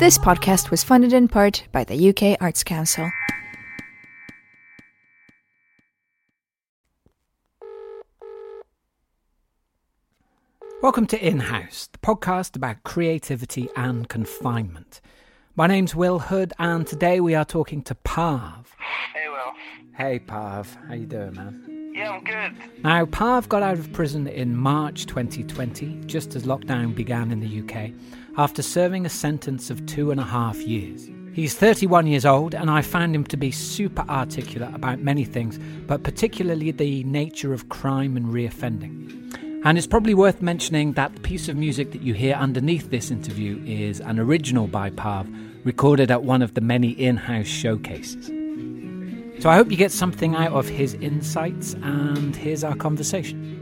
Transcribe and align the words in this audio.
This 0.00 0.16
podcast 0.16 0.70
was 0.70 0.82
funded 0.82 1.12
in 1.12 1.28
part 1.28 1.64
by 1.72 1.84
the 1.84 2.08
UK 2.08 2.38
Arts 2.40 2.64
Council. 2.64 3.12
Welcome 10.80 11.06
to 11.08 11.22
In 11.22 11.40
House, 11.40 11.90
the 11.92 11.98
podcast 11.98 12.56
about 12.56 12.82
creativity 12.82 13.68
and 13.76 14.08
confinement. 14.08 15.02
My 15.54 15.66
name's 15.66 15.94
Will 15.94 16.18
Hood, 16.18 16.54
and 16.58 16.86
today 16.86 17.20
we 17.20 17.34
are 17.34 17.44
talking 17.44 17.82
to 17.82 17.94
Parv. 17.96 18.68
Hey, 19.12 19.28
Will. 19.28 19.52
Hey, 19.94 20.18
Parv, 20.18 20.66
how 20.88 20.94
you 20.94 21.04
doing, 21.04 21.34
man? 21.34 21.92
Yeah, 21.94 22.12
I'm 22.12 22.24
good. 22.24 22.82
Now, 22.82 23.04
Parv 23.04 23.50
got 23.50 23.62
out 23.62 23.78
of 23.78 23.92
prison 23.92 24.26
in 24.26 24.56
March 24.56 25.04
2020, 25.04 26.04
just 26.06 26.34
as 26.36 26.44
lockdown 26.44 26.94
began 26.94 27.30
in 27.30 27.40
the 27.40 27.60
UK, 27.60 27.90
after 28.36 28.62
serving 28.62 29.06
a 29.06 29.10
sentence 29.10 29.70
of 29.70 29.84
two 29.86 30.10
and 30.10 30.20
a 30.20 30.24
half 30.24 30.58
years. 30.58 31.08
He's 31.32 31.54
31 31.54 32.06
years 32.06 32.26
old, 32.26 32.54
and 32.54 32.70
I 32.70 32.82
found 32.82 33.14
him 33.14 33.24
to 33.24 33.36
be 33.36 33.50
super 33.50 34.04
articulate 34.08 34.74
about 34.74 34.98
many 34.98 35.24
things, 35.24 35.58
but 35.86 36.02
particularly 36.02 36.72
the 36.72 37.04
nature 37.04 37.52
of 37.52 37.68
crime 37.68 38.16
and 38.16 38.26
reoffending. 38.26 39.62
And 39.64 39.76
it's 39.76 39.86
probably 39.86 40.14
worth 40.14 40.42
mentioning 40.42 40.94
that 40.94 41.14
the 41.14 41.20
piece 41.20 41.48
of 41.48 41.56
music 41.56 41.92
that 41.92 42.02
you 42.02 42.14
hear 42.14 42.34
underneath 42.34 42.90
this 42.90 43.10
interview 43.10 43.62
is 43.64 44.00
an 44.00 44.18
original 44.18 44.66
by 44.66 44.90
Parv, 44.90 45.32
recorded 45.64 46.10
at 46.10 46.24
one 46.24 46.42
of 46.42 46.54
the 46.54 46.60
many 46.60 46.90
in 46.90 47.16
house 47.16 47.46
showcases. 47.46 48.26
So 49.42 49.48
I 49.48 49.56
hope 49.56 49.70
you 49.70 49.76
get 49.76 49.92
something 49.92 50.34
out 50.34 50.52
of 50.52 50.68
his 50.68 50.94
insights, 50.94 51.74
and 51.82 52.34
here's 52.34 52.64
our 52.64 52.74
conversation. 52.74 53.59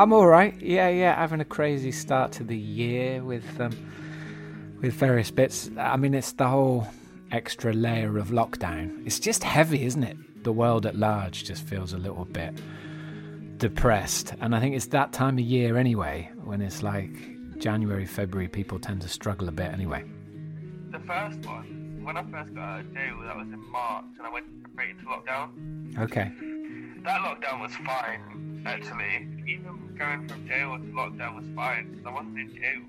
I'm 0.00 0.14
all 0.14 0.26
right. 0.26 0.58
Yeah, 0.62 0.88
yeah, 0.88 1.14
having 1.14 1.40
a 1.40 1.44
crazy 1.44 1.92
start 1.92 2.32
to 2.32 2.42
the 2.42 2.56
year 2.56 3.22
with 3.22 3.44
um, 3.60 3.76
with 4.80 4.94
various 4.94 5.30
bits. 5.30 5.70
I 5.76 5.98
mean, 5.98 6.14
it's 6.14 6.32
the 6.32 6.48
whole 6.48 6.86
extra 7.30 7.74
layer 7.74 8.16
of 8.16 8.28
lockdown. 8.28 9.06
It's 9.06 9.20
just 9.20 9.44
heavy, 9.44 9.84
isn't 9.84 10.02
it? 10.02 10.16
The 10.42 10.52
world 10.54 10.86
at 10.86 10.96
large 10.96 11.44
just 11.44 11.64
feels 11.64 11.92
a 11.92 11.98
little 11.98 12.24
bit 12.24 12.58
depressed, 13.58 14.32
and 14.40 14.56
I 14.56 14.60
think 14.60 14.74
it's 14.74 14.86
that 14.86 15.12
time 15.12 15.36
of 15.36 15.44
year 15.44 15.76
anyway 15.76 16.30
when 16.44 16.62
it's 16.62 16.82
like 16.82 17.58
January, 17.58 18.06
February. 18.06 18.48
People 18.48 18.78
tend 18.78 19.02
to 19.02 19.08
struggle 19.08 19.48
a 19.48 19.52
bit 19.52 19.70
anyway. 19.70 20.02
The 20.92 21.00
first 21.00 21.44
one, 21.44 22.00
when 22.02 22.16
I 22.16 22.22
first 22.22 22.54
got 22.54 22.62
out 22.62 22.80
of 22.80 22.94
jail, 22.94 23.18
that 23.24 23.36
was 23.36 23.48
in 23.48 23.70
March, 23.70 24.06
and 24.16 24.26
I 24.26 24.32
went 24.32 24.46
straight 24.72 24.92
into 24.92 25.04
lockdown. 25.04 25.98
Okay. 25.98 26.32
That 27.04 27.20
lockdown 27.20 27.60
was 27.60 27.74
fine, 27.76 28.62
actually. 28.66 29.28
Even 29.46 29.89
going 30.00 30.26
from 30.26 30.48
jail 30.48 30.78
to 30.78 30.84
lockdown 30.84 31.36
was 31.36 31.44
fine, 31.54 31.90
because 31.90 32.06
I 32.06 32.10
wasn't 32.10 32.38
in 32.38 32.54
jail, 32.54 32.80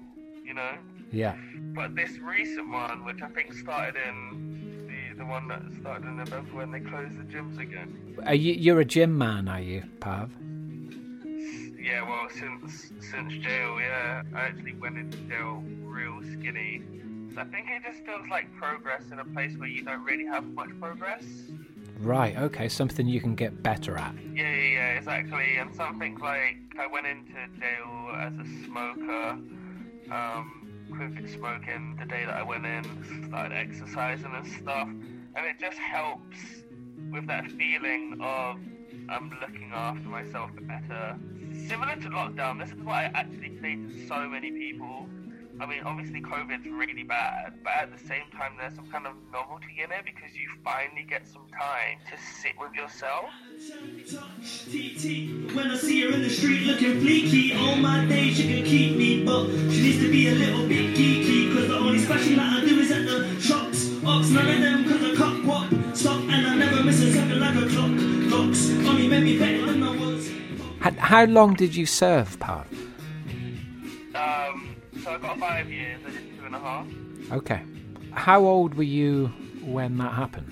you 0.45 0.54
know? 0.54 0.72
Yeah. 1.12 1.36
But 1.76 1.94
this 1.94 2.17
recent 2.20 2.70
one, 2.70 3.04
which 3.04 3.22
I 3.22 3.28
think 3.28 3.54
started 3.54 3.95
in 4.08 4.88
the, 4.88 5.17
the 5.17 5.26
one 5.26 5.50
that 5.50 5.62
started 5.82 6.08
in 6.08 6.16
November 6.17 6.56
when 6.56 6.72
they 6.72 6.80
closed 6.80 7.20
the 7.20 7.23
gyms 7.23 7.59
again. 7.59 8.16
Are 8.26 8.34
you, 8.34 8.54
you're 8.54 8.80
a 8.80 8.86
gym 8.86 9.17
man, 9.17 9.50
are 9.50 9.59
you, 9.59 9.84
Parv? 10.00 10.30
Yeah, 11.78 12.08
well, 12.08 12.28
since 12.30 12.92
since 13.00 13.34
jail, 13.44 13.78
yeah, 13.80 14.23
I 14.34 14.42
actually 14.42 14.73
went 14.76 14.98
into 14.98 15.17
jail 15.28 15.64
real 15.84 16.22
skinny. 16.32 16.82
So 17.34 17.42
I 17.42 17.45
think 17.45 17.67
it 17.70 17.82
just 17.84 18.06
feels 18.06 18.28
like 18.30 18.54
progress 18.56 19.04
in 19.12 19.20
a 19.20 19.26
place 19.26 19.58
where 19.58 19.67
you 19.67 19.84
don't 19.84 20.04
really 20.04 20.26
have 20.26 20.45
much 20.54 20.70
progress. 20.80 21.23
Right. 22.02 22.36
Okay. 22.38 22.68
Something 22.68 23.08
you 23.08 23.22
can 23.22 23.36
get 23.36 23.62
better 23.62 23.98
at. 23.98 24.14
Yeah, 24.34 24.50
yeah, 24.50 24.74
yeah, 24.74 24.98
exactly. 24.98 25.58
And 25.58 25.74
something 25.76 26.18
like 26.18 26.58
I 26.80 26.88
went 26.88 27.06
into 27.06 27.34
jail 27.60 28.10
as 28.16 28.34
a 28.34 28.66
smoker, 28.66 29.38
um, 30.12 30.88
quit 30.92 31.30
smoking 31.30 31.96
the 32.00 32.06
day 32.06 32.26
that 32.26 32.36
I 32.36 32.44
went 32.44 32.66
in, 32.66 32.84
started 33.28 33.56
exercising 33.56 34.34
and 34.34 34.48
stuff, 34.48 34.88
and 34.88 35.46
it 35.46 35.60
just 35.60 35.78
helps 35.78 36.38
with 37.11 37.28
that 37.28 37.52
feeling 37.52 38.20
of 38.22 38.58
I'm 39.10 39.32
looking 39.42 39.72
after 39.73 40.08
myself 40.08 40.52
better. 40.61 41.17
Similar 41.67 41.95
to 41.98 42.10
lockdown, 42.10 42.60
this 42.60 42.70
is 42.70 42.84
what 42.84 42.95
I 42.95 43.11
actually 43.14 43.58
say 43.61 43.76
to 43.76 44.08
so 44.08 44.28
many 44.28 44.52
people. 44.52 45.08
I 45.61 45.67
mean, 45.67 45.83
obviously, 45.86 46.22
COVID's 46.22 46.67
really 46.67 47.04
bad, 47.04 47.54
but 47.64 47.73
at 47.73 47.92
the 47.92 48.08
same 48.08 48.23
time, 48.36 48.54
there's 48.58 48.73
some 48.73 48.89
kind 48.89 49.05
of 49.05 49.14
novelty 49.32 49.77
in 49.77 49.92
it 49.92 50.05
because 50.05 50.36
you 50.36 50.49
finally 50.64 51.05
get 51.08 51.27
some 51.27 51.45
time 51.54 51.99
to 52.10 52.17
sit 52.42 52.54
with 52.60 52.73
yourself. 52.73 53.26
When 55.54 55.67
I 55.70 55.77
see 55.77 56.02
her 56.02 56.16
in 56.16 56.23
the 56.23 56.32
street 56.32 56.66
looking 56.66 56.99
fleeky, 56.99 57.55
all 57.55 57.76
my 57.76 58.04
days 58.08 58.38
she 58.38 58.48
can 58.52 58.66
keep 58.66 58.98
me, 58.98 59.23
but 59.23 59.45
she 59.72 59.83
needs 59.83 59.99
to 59.99 60.11
be 60.11 60.30
a 60.30 60.32
little 60.32 60.67
bit 60.67 60.98
geeky, 60.98 61.54
cause 61.54 61.67
the 61.67 61.78
only 61.78 61.99
special 61.99 62.38
that 62.38 62.64
I 62.64 62.66
do 62.66 62.80
is 62.80 62.92
at 62.92 63.05
the 63.05 63.39
shops. 63.39 64.04
Ox, 64.04 64.30
none 64.32 64.48
of 64.48 64.61
them 64.61 64.89
cause 64.89 65.04
I 65.04 65.16
cock 65.16 65.45
wop, 65.45 65.95
stop, 65.95 66.22
and 66.22 66.48
I 66.48 66.55
never 66.55 66.83
miss 66.83 67.04
a 67.04 67.14
second 67.14 67.39
like 67.39 67.55
a 67.55 67.67
clock. 67.70 67.92
Clocks, 68.30 68.72
only 68.89 69.08
made 69.08 69.23
me 69.23 69.38
better 69.38 69.67
than 69.67 69.83
I 69.83 69.95
was. 69.95 70.32
How, 70.80 70.92
how 70.93 71.26
long 71.26 71.54
did 71.54 71.76
you 71.76 71.86
serve, 71.86 72.39
Parv? 72.39 72.80
Okay. 77.31 77.64
How 78.11 78.45
old 78.45 78.73
were 78.75 78.83
you 78.83 79.27
when 79.64 79.97
that 79.97 80.14
happened? 80.14 80.52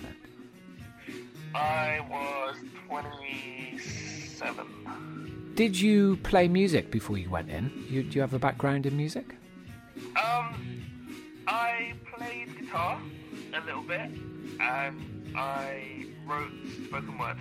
I 1.53 1.99
was 2.09 2.55
27. 2.87 4.65
Did 5.55 5.77
you 5.79 6.15
play 6.17 6.47
music 6.47 6.89
before 6.89 7.17
you 7.17 7.29
went 7.29 7.49
in? 7.49 7.69
You, 7.89 8.03
do 8.03 8.15
you 8.15 8.21
have 8.21 8.33
a 8.33 8.39
background 8.39 8.85
in 8.85 8.95
music? 8.95 9.35
Um, 10.15 10.55
I 11.47 11.93
played 12.15 12.57
guitar 12.57 12.97
a 13.53 13.65
little 13.65 13.81
bit, 13.81 14.09
and 14.61 15.33
I 15.35 16.05
wrote 16.25 16.53
spoken 16.87 17.17
word. 17.17 17.35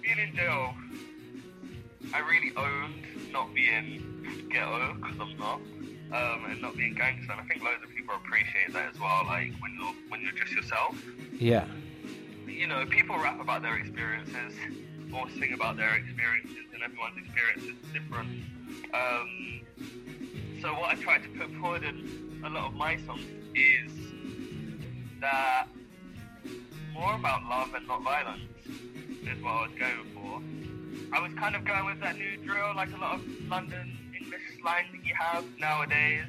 Being 0.00 0.18
in 0.18 0.36
jail, 0.36 0.74
I 2.14 2.18
really 2.20 2.52
owned 2.56 3.32
not 3.32 3.52
being 3.52 4.46
ghetto 4.48 4.94
because 4.94 5.18
I'm 5.20 5.36
not, 5.38 5.60
um, 6.14 6.44
and 6.48 6.62
not 6.62 6.76
being 6.76 6.94
gangster. 6.94 7.32
And 7.32 7.40
I 7.40 7.44
think 7.44 7.62
loads 7.62 7.82
of 7.82 7.90
people 7.90 8.14
appreciate 8.14 8.72
that 8.72 8.94
as 8.94 9.00
well. 9.00 9.22
Like 9.26 9.52
when 9.60 9.74
you're 9.74 9.94
when 10.08 10.20
you're 10.22 10.32
just 10.32 10.52
yourself. 10.52 10.96
Yeah. 11.32 11.66
You 12.46 12.68
know, 12.68 12.86
people 12.86 13.18
rap 13.18 13.40
about 13.40 13.62
their 13.62 13.76
experiences 13.76 14.54
or 15.12 15.28
sing 15.30 15.52
about 15.52 15.76
their 15.76 15.94
experiences, 15.96 16.66
and 16.72 16.82
everyone's 16.82 17.18
experience 17.18 17.64
is 17.64 17.92
different. 17.92 18.28
Um, 18.94 19.60
so 20.62 20.72
what 20.74 20.90
I 20.90 20.94
try 20.94 21.18
to 21.18 21.28
put 21.30 21.52
forward 21.56 21.82
in 21.82 22.42
a 22.44 22.48
lot 22.48 22.66
of 22.68 22.74
my 22.74 22.96
songs 23.06 23.26
is 23.54 23.92
that 25.20 25.66
more 26.92 27.14
about 27.14 27.44
love 27.44 27.74
and 27.74 27.86
not 27.88 28.02
violence 28.02 28.42
is 28.66 29.42
what 29.42 29.50
I 29.50 29.66
was 29.66 29.70
going 29.78 30.06
for. 30.14 31.16
I 31.16 31.20
was 31.20 31.32
kind 31.34 31.56
of 31.56 31.64
going 31.64 31.86
with 31.86 32.00
that 32.00 32.16
new 32.16 32.36
drill, 32.38 32.74
like 32.76 32.92
a 32.92 32.96
lot 32.96 33.16
of 33.16 33.48
London 33.48 34.03
English 34.34 34.60
slang 34.60 34.84
that 34.92 35.06
you 35.06 35.14
have 35.14 35.44
nowadays. 35.58 36.24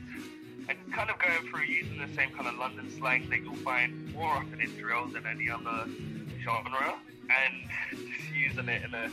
And 0.67 0.77
kind 0.93 1.09
of 1.09 1.19
going 1.19 1.47
through 1.49 1.65
using 1.65 1.99
the 1.99 2.13
same 2.15 2.31
kind 2.31 2.47
of 2.47 2.55
London 2.55 2.89
slang 2.97 3.29
that 3.29 3.41
you'll 3.41 3.55
find 3.57 4.13
more 4.13 4.31
often 4.31 4.59
in 4.59 4.75
drill 4.77 5.07
than 5.07 5.25
any 5.27 5.49
other 5.49 5.89
genre. 6.43 6.95
And 7.29 7.99
just 8.15 8.33
using 8.33 8.67
it 8.69 8.83
in 8.83 8.93
a 8.93 9.09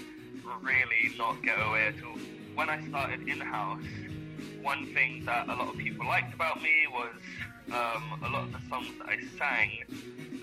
really 0.63 1.15
not 1.19 1.43
ghetto 1.43 1.73
way 1.73 1.87
at 1.89 1.95
all. 2.05 2.19
When 2.55 2.69
I 2.69 2.87
started 2.89 3.27
in-house, 3.29 3.83
one 4.63 4.87
thing 4.95 5.25
that 5.25 5.49
a 5.49 5.55
lot 5.55 5.69
of 5.69 5.79
people 5.79 6.07
liked 6.07 6.35
about 6.35 6.63
me 6.63 6.71
was 6.91 7.15
um, 7.73 8.23
a 8.25 8.29
lot 8.29 8.45
of 8.45 8.53
the 8.53 8.61
songs 8.69 8.89
that 8.99 9.09
I 9.09 9.19
sang 9.39 9.71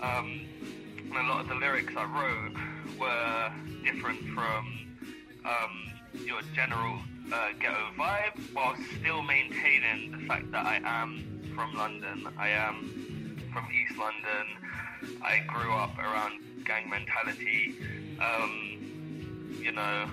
um, 0.02 0.46
and 0.96 1.16
a 1.16 1.28
lot 1.28 1.40
of 1.40 1.48
the 1.48 1.54
lyrics 1.54 1.92
I 1.96 2.04
wrote 2.04 2.98
were 2.98 3.52
different 3.84 4.20
from 4.34 4.88
um, 5.44 6.24
your 6.24 6.40
general 6.54 7.00
uh, 7.32 7.48
ghetto 7.60 7.90
vibe 7.98 8.52
while 8.52 8.74
still 8.98 9.22
maintaining 9.22 10.12
the 10.12 10.26
fact 10.26 10.50
that 10.52 10.66
I 10.66 10.80
am 10.84 11.52
from 11.54 11.74
London. 11.74 12.26
I 12.38 12.48
am 12.48 13.48
from 13.52 13.66
East 13.70 13.98
London. 13.98 15.20
I 15.22 15.40
grew 15.46 15.72
up 15.72 15.96
around 15.98 16.40
gang 16.64 16.90
mentality. 16.90 17.76
Um, 18.20 19.58
you 19.60 19.72
know, 19.72 20.08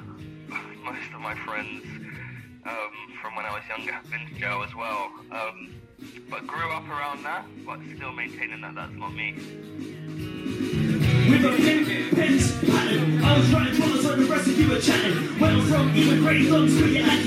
most 0.83 1.13
of 1.13 1.21
my 1.21 1.36
friends 1.45 1.83
um, 2.65 3.15
from 3.21 3.36
when 3.36 3.45
I 3.45 3.51
was 3.53 3.63
younger 3.69 3.94
have 3.94 4.09
been 4.09 4.27
to 4.27 4.39
jail 4.39 4.63
as 4.68 4.75
well. 4.75 5.12
Um, 5.31 5.74
but 6.30 6.45
grew 6.45 6.69
up 6.71 6.88
around 6.88 7.24
that, 7.24 7.45
but 7.65 7.80
still 7.95 8.12
maintaining 8.12 8.62
that 8.62 8.75
that's 8.75 8.94
not 8.94 9.13
me. 9.13 10.37
With 11.27 11.44
a 11.44 11.50
pen, 11.57 11.83
pens, 12.15 12.51
pattern. 12.63 13.21
I 13.21 13.38
was 13.38 13.51
writing 13.51 13.75
promise 13.75 14.06
when 14.06 14.19
the 14.19 14.25
rest 14.27 14.47
of 14.47 14.57
you 14.57 14.69
were 14.69 14.79
chatting. 14.79 15.38
Went 15.39 15.62
from 15.68 15.94
even 15.94 16.19
grade 16.19 16.50
on 16.51 16.68
to 16.68 16.88
your. 16.88 17.03
Act. 17.06 17.25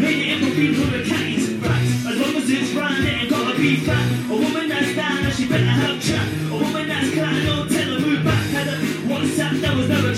Made 0.00 0.18
it 0.24 0.42
ever 0.42 0.54
be 0.56 0.72
for 0.72 0.88
the 0.88 1.04
catties. 1.04 1.60
Facts. 1.60 2.06
As 2.06 2.16
long 2.18 2.34
as 2.36 2.48
it's 2.48 2.72
round, 2.72 3.04
it 3.04 3.12
ain't 3.12 3.30
gotta 3.30 3.54
be 3.58 3.76
fat. 3.76 4.06
A 4.30 4.32
woman 4.32 4.68
that's 4.68 4.96
down, 4.96 5.30
she 5.32 5.46
better 5.46 5.62
have 5.64 6.00
chat. 6.02 6.26
A 6.48 6.56
woman 6.56 6.88
that's 6.88 7.14
kind, 7.14 7.46
don't 7.46 7.68
tell 7.70 7.92
her 7.92 8.00
move 8.00 8.24
back. 8.24 8.44
Had 8.48 8.68
a 8.68 8.76
WhatsApp 9.04 9.60
that 9.60 9.76
was 9.76 9.88
never 9.88 10.11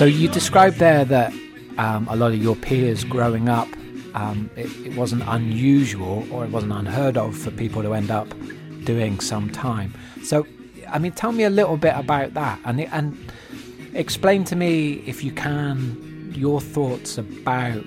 So 0.00 0.06
you 0.06 0.28
described 0.28 0.78
there 0.78 1.04
that 1.04 1.30
um, 1.76 2.08
a 2.08 2.16
lot 2.16 2.32
of 2.32 2.42
your 2.42 2.56
peers 2.56 3.04
growing 3.04 3.50
up, 3.50 3.68
um, 4.14 4.48
it, 4.56 4.74
it, 4.86 4.96
wasn't 4.96 5.24
unusual 5.26 6.26
or 6.32 6.42
it 6.42 6.50
wasn't 6.50 6.72
unheard 6.72 7.18
of 7.18 7.36
for 7.36 7.50
people 7.50 7.82
to 7.82 7.92
end 7.92 8.10
up 8.10 8.26
doing 8.84 9.20
some 9.20 9.50
time. 9.50 9.92
So, 10.24 10.46
I 10.88 10.98
mean, 10.98 11.12
tell 11.12 11.32
me 11.32 11.44
a 11.44 11.50
little 11.50 11.76
bit 11.76 11.94
about 11.94 12.32
that, 12.32 12.58
and 12.64 12.80
and 12.80 13.32
explain 13.92 14.44
to 14.44 14.56
me 14.56 15.02
if 15.06 15.22
you 15.22 15.32
can 15.32 16.32
your 16.34 16.62
thoughts 16.62 17.18
about 17.18 17.84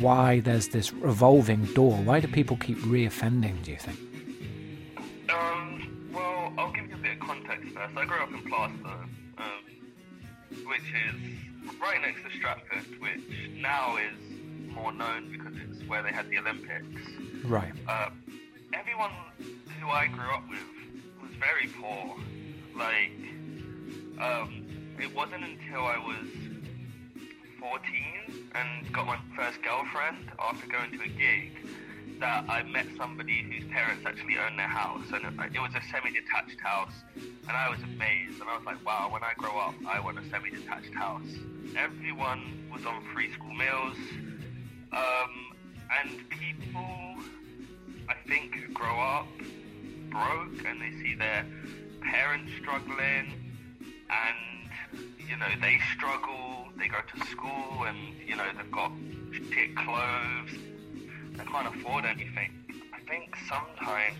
why 0.00 0.40
there's 0.40 0.66
this 0.70 0.92
revolving 0.92 1.64
door. 1.74 1.96
Why 1.98 2.18
do 2.18 2.26
people 2.26 2.56
keep 2.56 2.78
reoffending? 2.78 3.62
Do 3.62 3.70
you 3.70 3.78
think? 3.78 4.05
Um, 5.28 6.10
well, 6.12 6.52
I'll 6.56 6.72
give 6.72 6.88
you 6.88 6.94
a 6.94 6.98
bit 6.98 7.12
of 7.14 7.20
context 7.20 7.68
first. 7.74 7.96
I 7.96 8.04
grew 8.04 8.22
up 8.22 8.30
in 8.30 8.42
Plaistow, 8.42 9.08
um, 9.38 9.64
which 10.66 10.80
is 10.80 11.80
right 11.80 12.00
next 12.00 12.22
to 12.22 12.38
Stratford, 12.38 13.00
which 13.00 13.50
now 13.54 13.96
is 13.96 14.72
more 14.72 14.92
known 14.92 15.30
because 15.32 15.54
it's 15.56 15.88
where 15.88 16.02
they 16.02 16.12
had 16.12 16.28
the 16.30 16.38
Olympics. 16.38 16.86
Right. 17.44 17.72
Um, 17.88 18.22
everyone 18.72 19.10
who 19.80 19.88
I 19.88 20.06
grew 20.06 20.30
up 20.32 20.48
with 20.48 20.60
was 21.20 21.30
very 21.40 21.68
poor. 21.80 22.16
Like, 22.76 23.10
um, 24.20 24.66
it 25.00 25.14
wasn't 25.14 25.44
until 25.44 25.84
I 25.84 25.98
was 25.98 26.26
14 27.58 28.48
and 28.54 28.92
got 28.92 29.06
my 29.06 29.18
first 29.34 29.62
girlfriend 29.62 30.30
after 30.38 30.66
going 30.68 30.92
to 30.92 31.02
a 31.02 31.08
gig 31.08 31.66
that 32.20 32.44
I 32.48 32.62
met 32.62 32.86
somebody 32.96 33.42
whose 33.42 33.70
parents 33.70 34.04
actually 34.06 34.36
owned 34.38 34.58
their 34.58 34.66
house, 34.68 35.04
and 35.12 35.24
it, 35.24 35.60
was 35.60 35.72
a 35.74 35.82
semi-detached 35.90 36.60
house, 36.60 36.94
and 37.14 37.50
I 37.50 37.68
was 37.68 37.80
amazed, 37.82 38.40
and 38.40 38.48
I 38.48 38.56
was 38.56 38.64
like, 38.64 38.84
wow, 38.84 39.08
when 39.10 39.22
I 39.22 39.32
grow 39.36 39.58
up, 39.58 39.74
I 39.86 40.00
want 40.00 40.18
a 40.18 40.28
semi-detached 40.30 40.94
house. 40.94 41.28
Everyone 41.76 42.68
was 42.72 42.86
on 42.86 43.02
free 43.12 43.32
school 43.32 43.54
meals, 43.54 43.96
um, 44.92 45.54
and 46.00 46.28
people, 46.30 47.16
I 48.08 48.14
think, 48.26 48.72
grow 48.72 48.98
up 49.00 49.26
broke 50.16 50.64
and 50.66 50.80
they 50.80 50.92
see 51.02 51.14
their 51.14 51.44
parents 52.00 52.50
struggling, 52.60 53.32
and 54.10 54.70
you 55.28 55.36
know 55.36 55.48
they 55.60 55.78
struggle. 55.94 56.68
They 56.78 56.88
go 56.88 56.98
to 57.14 57.26
school, 57.26 57.84
and 57.84 57.98
you 58.26 58.36
know 58.36 58.44
they've 58.56 58.70
got 58.70 58.92
shit 59.52 59.76
clothes. 59.76 60.52
They 61.36 61.44
can't 61.44 61.76
afford 61.76 62.04
anything. 62.04 62.52
I 62.94 63.00
think 63.08 63.36
sometimes 63.48 64.16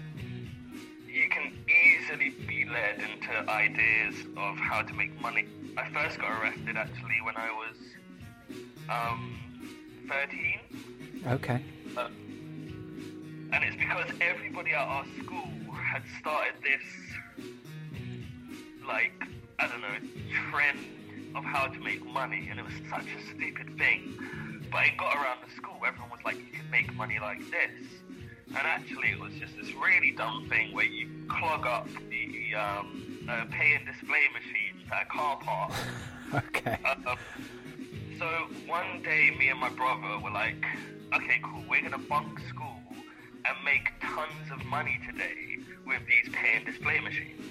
you 1.08 1.28
can 1.30 1.52
easily 1.66 2.30
be 2.46 2.66
led 2.66 2.96
into 3.00 3.50
ideas 3.50 4.14
of 4.36 4.56
how 4.58 4.82
to 4.82 4.92
make 4.94 5.18
money. 5.20 5.46
I 5.76 5.88
first 5.90 6.18
got 6.18 6.42
arrested 6.42 6.76
actually 6.76 7.20
when 7.24 7.36
I 7.36 7.50
was 7.50 7.76
um, 8.88 9.38
13. 10.08 10.60
Okay. 11.26 11.62
Uh, 11.96 12.08
and 13.52 13.64
it's 13.64 13.76
because 13.76 14.10
everybody 14.20 14.72
at 14.72 14.86
our 14.86 15.04
school 15.22 15.48
had 15.72 16.02
started 16.20 16.54
this, 16.62 17.46
like, 18.86 19.12
I 19.58 19.68
don't 19.68 19.80
know, 19.80 19.96
trend 20.50 20.78
of 21.34 21.44
how 21.44 21.66
to 21.66 21.80
make 21.80 22.04
money, 22.04 22.48
and 22.50 22.58
it 22.58 22.64
was 22.64 22.74
such 22.90 23.06
a 23.06 23.34
stupid 23.34 23.78
thing. 23.78 24.18
But 24.70 24.86
it 24.86 24.96
got 24.98 25.14
around 25.16 25.38
the 25.46 25.54
school, 25.54 25.65
everyone 25.86 26.10
was 26.10 26.20
like, 26.24 26.36
you 26.36 26.52
can 26.52 26.68
make 26.70 26.92
money 26.94 27.18
like 27.20 27.38
this. 27.50 27.70
And 28.48 28.58
actually, 28.58 29.10
it 29.10 29.20
was 29.20 29.32
just 29.34 29.56
this 29.56 29.72
really 29.74 30.12
dumb 30.12 30.46
thing 30.48 30.74
where 30.74 30.84
you 30.84 31.08
clog 31.28 31.66
up 31.66 31.88
the 32.10 32.54
um, 32.54 33.26
uh, 33.28 33.44
pay 33.50 33.74
and 33.74 33.86
display 33.86 34.24
machines 34.32 34.82
at 34.92 35.02
a 35.02 35.06
car 35.06 35.38
park. 35.40 35.72
okay. 36.34 36.78
Um, 36.84 37.16
so 38.18 38.26
one 38.66 39.02
day, 39.02 39.34
me 39.38 39.48
and 39.48 39.60
my 39.60 39.68
brother 39.70 40.18
were 40.22 40.30
like, 40.30 40.64
okay, 41.14 41.40
cool, 41.42 41.62
we're 41.68 41.80
going 41.80 41.92
to 41.92 41.98
bunk 41.98 42.40
school 42.48 42.80
and 43.44 43.56
make 43.64 43.92
tons 44.00 44.50
of 44.52 44.64
money 44.66 44.98
today 45.06 45.58
with 45.86 46.00
these 46.06 46.32
pay 46.34 46.56
and 46.56 46.66
display 46.66 46.98
machines. 47.00 47.46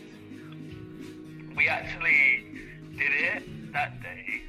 We 1.55 1.69
actually 1.69 2.45
did 2.97 3.11
it 3.11 3.71
that 3.71 4.01
day, 4.01 4.41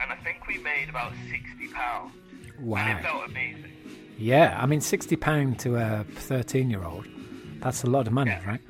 and 0.00 0.10
I 0.10 0.16
think 0.16 0.46
we 0.46 0.58
made 0.58 0.88
about 0.88 1.12
£60. 1.28 2.10
Wow. 2.60 2.78
And 2.78 2.98
it 2.98 3.02
felt 3.02 3.28
amazing. 3.28 3.72
Yeah, 4.18 4.56
I 4.60 4.66
mean, 4.66 4.80
£60 4.80 5.58
to 5.58 5.76
a 5.76 6.04
13 6.04 6.70
year 6.70 6.84
old, 6.84 7.06
that's 7.60 7.82
a 7.84 7.90
lot 7.90 8.06
of 8.06 8.12
money, 8.12 8.30
yeah. 8.30 8.48
right? 8.48 8.60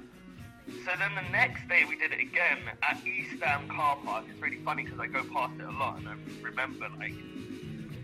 So 0.66 0.90
then 0.98 1.14
the 1.14 1.30
next 1.30 1.68
day 1.68 1.84
we 1.88 1.96
did 1.96 2.12
it 2.12 2.20
again 2.20 2.58
at 2.82 2.98
East 3.06 3.42
Ham 3.42 3.68
Car 3.68 3.98
Park. 4.04 4.24
It's 4.30 4.40
really 4.40 4.58
funny 4.64 4.84
because 4.84 4.98
I 5.00 5.06
go 5.06 5.22
past 5.24 5.54
it 5.58 5.66
a 5.66 5.70
lot 5.70 5.98
and 5.98 6.08
I 6.08 6.14
remember 6.42 6.88
like 6.98 7.14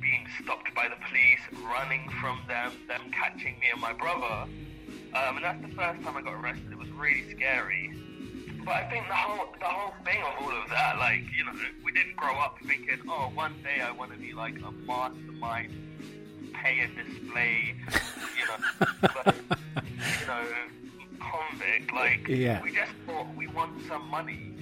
being 0.01 0.27
stopped 0.43 0.75
by 0.75 0.89
the 0.89 0.97
police, 1.09 1.41
running 1.71 2.09
from 2.21 2.41
them, 2.49 2.73
them 2.89 3.03
catching 3.13 3.59
me 3.61 3.67
and 3.73 3.81
my 3.81 3.93
brother. 3.93 4.49
Um, 5.15 5.37
and 5.37 5.45
that's 5.45 5.63
the 5.63 5.75
first 5.75 6.03
time 6.03 6.17
I 6.17 6.23
got 6.23 6.35
arrested. 6.35 6.73
It 6.73 6.79
was 6.79 6.89
really 6.91 7.31
scary. 7.31 7.93
But 8.65 8.75
I 8.75 8.91
think 8.91 9.07
the 9.09 9.15
whole 9.15 9.47
the 9.59 9.65
whole 9.65 9.95
thing 10.05 10.21
of 10.23 10.43
all 10.45 10.51
of 10.63 10.69
that, 10.71 10.99
like 10.99 11.23
you 11.37 11.45
know, 11.45 11.53
we 11.85 11.93
didn't 11.93 12.17
grow 12.17 12.35
up 12.37 12.59
thinking, 12.67 12.99
oh, 13.09 13.31
one 13.35 13.55
day 13.63 13.81
I 13.81 13.91
want 13.93 14.13
to 14.13 14.19
be 14.19 14.33
like 14.33 14.57
a 14.63 14.71
mastermind, 14.71 15.73
pay 16.53 16.81
and 16.81 16.95
display, 16.97 17.75
you 18.39 18.47
know, 18.47 18.87
but, 19.25 19.35
you 20.21 20.27
know, 20.27 20.43
convict. 21.19 21.93
Like 21.93 22.29
Yeah. 22.29 22.63
we 22.63 22.73
just 22.75 22.93
thought 23.07 23.27
we 23.37 23.47
want 23.49 23.83
some 23.89 24.09
money. 24.11 24.55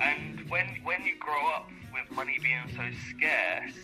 And 0.00 0.48
when 0.50 0.66
when 0.82 1.04
you 1.04 1.12
grow 1.18 1.46
up 1.54 1.70
with 1.92 2.10
money 2.16 2.38
being 2.42 2.62
so 2.76 2.82
scarce, 3.10 3.74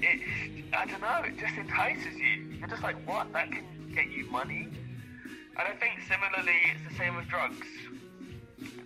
it 0.00 0.64
I 0.74 0.86
don't 0.86 1.00
know, 1.00 1.22
it 1.24 1.38
just 1.38 1.56
entices 1.56 2.16
you. 2.18 2.56
You're 2.58 2.68
just 2.68 2.82
like, 2.82 2.96
what? 3.06 3.32
That 3.32 3.50
can 3.50 3.64
get 3.94 4.10
you 4.10 4.26
money? 4.30 4.68
And 5.58 5.68
I 5.68 5.72
think 5.72 6.00
similarly, 6.08 6.58
it's 6.72 6.90
the 6.90 6.98
same 6.98 7.16
with 7.16 7.28
drugs. 7.28 7.66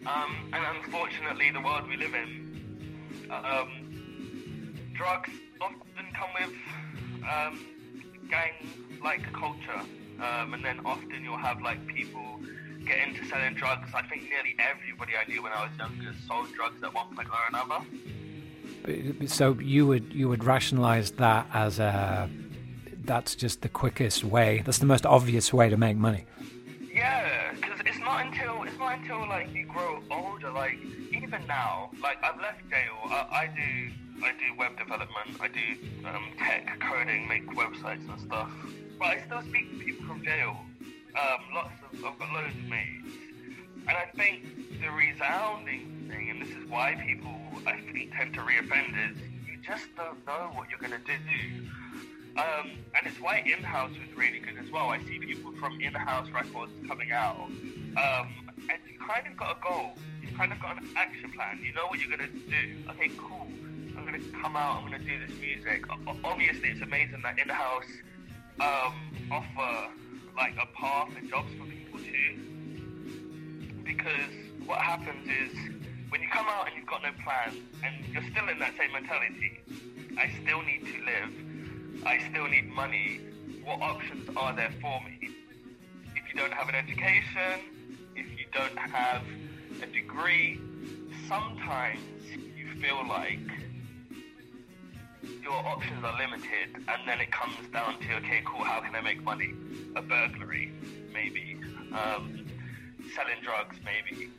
Um, 0.07 0.51
and 0.53 0.65
unfortunately, 0.77 1.51
the 1.51 1.61
world 1.61 1.89
we 1.89 1.97
live 1.97 2.15
in, 2.15 3.31
um, 3.31 4.75
drugs 4.95 5.31
often 5.61 6.07
come 6.15 6.31
with 6.41 6.55
um, 7.29 7.67
gang-like 8.31 9.33
culture, 9.33 9.81
um, 10.21 10.55
and 10.55 10.65
then 10.65 10.81
often 10.85 11.23
you'll 11.23 11.37
have 11.37 11.61
like 11.61 11.87
people 11.87 12.41
get 12.87 13.07
into 13.07 13.25
selling 13.27 13.55
drugs. 13.55 13.91
I 13.95 14.03
think 14.03 14.23
nearly 14.23 14.57
everybody 14.59 15.13
I 15.17 15.29
knew 15.29 15.43
when 15.43 15.53
I 15.53 15.65
was 15.65 15.77
younger 15.79 16.15
sold 16.27 16.53
drugs 16.55 16.83
at 16.83 16.95
one 16.95 17.15
point 17.15 17.29
or 17.29 17.39
another. 17.49 17.85
So 19.27 19.59
you 19.61 19.87
would 19.87 20.13
you 20.13 20.29
would 20.29 20.45
rationalize 20.45 21.11
that 21.13 21.47
as 21.53 21.79
a 21.79 22.31
that's 23.05 23.35
just 23.35 23.63
the 23.63 23.69
quickest 23.69 24.25
way. 24.25 24.63
That's 24.65 24.79
the 24.79 24.87
most 24.87 25.07
obvious 25.07 25.53
way 25.53 25.69
to 25.69 25.77
make 25.77 25.97
money. 25.97 26.25
Not 28.17 28.29
until 28.29 28.63
it's 28.63 28.79
not 28.79 28.99
until 28.99 29.29
like 29.29 29.53
you 29.53 29.67
grow 29.67 30.03
older. 30.11 30.51
Like 30.51 30.79
even 31.13 31.47
now, 31.47 31.91
like 32.03 32.17
I've 32.25 32.41
left 32.41 32.67
jail. 32.71 32.97
I, 33.05 33.27
I 33.31 33.51
do 33.55 34.25
I 34.25 34.31
do 34.33 34.57
web 34.59 34.79
development. 34.79 35.37
I 35.39 35.49
do 35.49 36.09
um, 36.09 36.31
tech 36.39 36.81
coding, 36.81 37.29
make 37.29 37.47
websites 37.49 38.09
and 38.09 38.19
stuff. 38.19 38.51
But 38.99 39.05
I 39.05 39.23
still 39.27 39.43
speak 39.43 39.71
to 39.71 39.85
people 39.85 40.07
from 40.07 40.25
jail. 40.25 40.57
Um, 41.15 41.41
lots 41.55 41.73
of 41.93 42.03
I've 42.03 42.19
got 42.19 42.33
loads 42.33 42.55
of 42.57 42.71
mates, 42.71 43.19
and 43.87 43.91
I 43.91 44.07
think 44.17 44.81
the 44.81 44.91
resounding 44.93 46.09
thing, 46.09 46.31
and 46.31 46.41
this 46.41 46.57
is 46.57 46.65
why 46.71 46.95
people 47.07 47.37
I 47.67 47.81
think 47.93 48.15
tend 48.17 48.33
to 48.33 48.41
reoffend, 48.41 49.11
is 49.11 49.19
you 49.47 49.59
just 49.63 49.95
don't 49.95 50.27
know 50.27 50.53
what 50.55 50.71
you're 50.71 50.81
gonna 50.81 51.03
do. 51.05 51.13
Um, 52.39 52.73
and 52.95 53.07
it's 53.07 53.19
why 53.19 53.43
in-house 53.47 53.93
was 53.93 54.15
really 54.15 54.41
good 54.41 54.59
as 54.63 54.71
well. 54.71 54.91
I 54.91 54.99
see 55.05 55.19
people 55.19 55.53
from 55.53 55.81
in-house 55.81 56.29
records 56.29 56.71
coming 56.87 57.11
out, 57.11 57.49
um, 57.97 58.51
and 58.71 58.79
you 58.91 58.99
kind 58.99 59.27
of 59.27 59.37
got 59.37 59.57
a 59.57 59.61
goal. 59.61 59.93
You've 60.23 60.35
kind 60.35 60.53
of 60.53 60.61
got 60.61 60.81
an 60.81 60.89
action 60.97 61.33
plan. 61.33 61.61
You 61.63 61.73
know 61.73 61.87
what 61.87 61.99
you're 61.99 62.17
gonna 62.17 62.29
do. 62.29 62.91
Okay, 62.91 63.11
cool. 63.17 63.49
I'm 63.97 64.05
gonna 64.05 64.19
come 64.43 64.57
out. 64.57 64.83
I'm 64.83 64.91
gonna 64.91 64.99
do 64.99 65.19
this 65.27 65.37
music. 65.41 65.85
Obviously, 66.25 66.71
it's 66.71 66.83
amazing 66.83 67.23
that 67.23 67.39
in-house 67.39 67.85
um, 68.61 68.95
offer 69.31 69.91
like 70.37 70.55
a 70.61 70.67
path 70.79 71.09
and 71.17 71.29
jobs 71.29 71.51
for 71.59 71.65
people 71.65 71.99
too. 71.99 72.39
Because 73.85 74.35
what 74.67 74.79
happens 74.79 75.29
is 75.29 75.57
when 76.11 76.21
you 76.21 76.29
come 76.29 76.47
out 76.49 76.67
and 76.67 76.77
you've 76.77 76.87
got 76.87 77.03
no 77.03 77.11
plan, 77.25 77.57
and 77.83 77.95
you're 78.13 78.23
still 78.31 78.49
in 78.49 78.59
that 78.59 78.75
same 78.77 78.93
mentality. 78.93 79.61
I 80.19 80.31
still 80.43 80.63
need 80.63 80.81
to 80.87 80.99
live. 81.05 82.05
I 82.07 82.19
still 82.31 82.49
need 82.49 82.69
money. 82.69 83.21
What 83.65 83.83
options 83.83 84.29
are 84.37 84.55
there 84.55 84.73
for 84.81 85.01
me? 85.03 85.29
If 86.15 86.23
you 86.33 86.41
don't 86.41 86.53
have 86.53 86.69
an 86.69 86.75
education, 86.75 87.61
you 87.61 87.76
don't 88.57 88.79
have 88.79 89.23
a 89.83 89.87
degree, 89.87 90.59
sometimes 91.29 92.01
you 92.57 92.69
feel 92.81 93.07
like 93.07 93.39
your 95.43 95.53
options 95.53 96.03
are 96.03 96.17
limited, 96.17 96.75
and 96.75 97.01
then 97.07 97.21
it 97.21 97.31
comes 97.31 97.57
down 97.71 98.01
to 98.01 98.15
okay, 98.15 98.41
cool, 98.47 98.65
how 98.65 98.81
can 98.81 98.95
I 98.95 99.03
make 99.03 99.23
money? 99.23 99.53
A 99.95 100.01
burglary, 100.01 100.73
maybe. 101.13 101.59
Um, 101.93 102.47
selling 103.15 103.41
drugs, 103.43 103.77
maybe. 103.85 104.31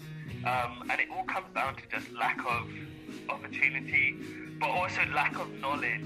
Um, 0.45 0.87
and 0.89 0.99
it 0.99 1.09
all 1.15 1.25
comes 1.25 1.53
down 1.53 1.75
to 1.75 1.83
just 1.91 2.11
lack 2.13 2.39
of 2.39 2.67
opportunity, 3.29 4.15
but 4.59 4.69
also 4.69 5.01
lack 5.13 5.37
of 5.37 5.47
knowledge 5.59 6.01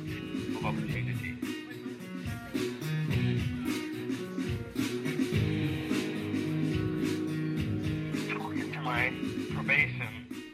of 0.57 0.65
opportunity. 0.65 1.60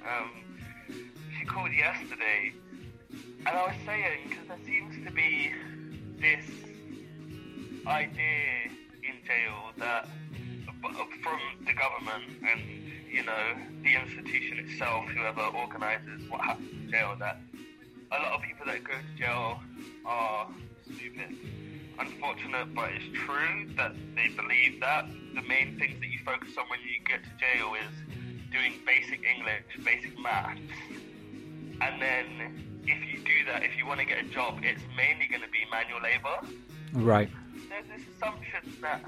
Um, 0.07 0.31
she 1.37 1.45
called 1.45 1.71
yesterday, 1.71 2.53
and 3.11 3.47
I 3.47 3.65
was 3.65 3.75
saying, 3.85 4.29
because 4.29 4.47
there 4.47 4.59
seems 4.65 5.05
to 5.05 5.11
be 5.11 5.51
this 6.19 6.45
idea 7.85 8.69
in 9.03 9.15
jail 9.25 9.71
that 9.77 10.07
from 11.23 11.39
the 11.65 11.73
government 11.73 12.23
and 12.47 12.61
you 13.11 13.23
know 13.23 13.55
the 13.83 13.95
institution 13.95 14.59
itself, 14.59 15.05
whoever 15.09 15.41
organises 15.41 16.29
what 16.29 16.41
happens 16.41 16.71
in 16.71 16.91
jail, 16.91 17.15
that 17.19 17.37
a 18.11 18.15
lot 18.15 18.33
of 18.33 18.41
people 18.41 18.65
that 18.65 18.83
go 18.83 18.93
to 18.93 19.19
jail 19.19 19.59
are 20.05 20.47
stupid. 20.83 21.35
Unfortunate, 21.99 22.75
but 22.75 22.91
it's 22.91 23.17
true 23.25 23.67
that 23.75 23.93
they 24.15 24.29
believe 24.29 24.79
that. 24.81 25.07
The 25.33 25.41
main 25.41 25.79
things 25.79 25.99
that 25.99 26.07
you 26.07 26.19
focus 26.23 26.49
on 26.57 26.65
when 26.69 26.79
you 26.81 27.01
get 27.07 27.23
to 27.23 27.29
jail 27.41 27.73
is 27.73 28.06
doing 28.51 28.73
basic 28.85 29.23
English, 29.23 29.63
basic 29.83 30.17
maths, 30.19 30.59
and 31.81 32.01
then 32.01 32.79
if 32.83 33.13
you 33.13 33.19
do 33.19 33.45
that, 33.51 33.63
if 33.63 33.77
you 33.77 33.85
want 33.85 33.99
to 33.99 34.05
get 34.05 34.23
a 34.23 34.27
job, 34.29 34.59
it's 34.63 34.81
mainly 34.95 35.27
going 35.27 35.41
to 35.41 35.49
be 35.49 35.59
manual 35.69 36.01
labour. 36.01 36.47
Right. 36.93 37.29
There's 37.69 37.85
this 37.87 38.07
assumption 38.15 38.81
that 38.81 39.03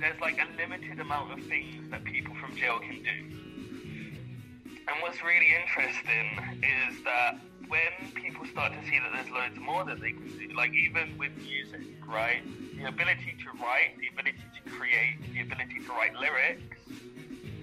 there's 0.00 0.20
like 0.20 0.38
a 0.38 0.46
limited 0.56 1.00
amount 1.00 1.32
of 1.32 1.44
things 1.46 1.90
that 1.90 2.04
people 2.04 2.34
from 2.36 2.56
jail 2.56 2.78
can 2.78 3.02
do. 3.02 3.34
And 4.86 5.02
what's 5.02 5.22
really 5.22 5.50
interesting 5.64 6.60
is 6.62 7.02
that 7.04 7.38
when 7.68 8.12
people 8.14 8.44
start 8.46 8.72
to 8.72 8.88
see 8.88 8.98
that 8.98 9.10
there's 9.14 9.30
loads 9.30 9.58
more 9.58 9.84
that 9.84 10.00
they 10.00 10.12
can 10.12 10.28
do, 10.38 10.54
like 10.54 10.72
even 10.74 11.16
with 11.18 11.32
music, 11.38 11.80
right? 12.06 12.42
The 12.76 12.84
ability 12.84 13.34
to 13.42 13.62
write, 13.62 13.96
the 13.98 14.08
ability 14.12 14.44
to 14.62 14.70
create, 14.70 15.18
the 15.32 15.40
ability 15.40 15.80
to 15.86 15.92
write 15.92 16.14
lyrics, 16.14 16.62